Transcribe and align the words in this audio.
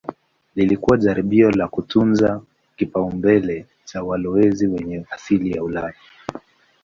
Lilikuwa 0.55 0.97
jaribio 0.97 1.51
la 1.51 1.67
kutunza 1.67 2.41
kipaumbele 2.75 3.65
cha 3.85 4.03
walowezi 4.03 4.67
wenye 4.67 5.05
asili 5.09 5.51
ya 5.51 5.63
Ulaya. 5.63 5.93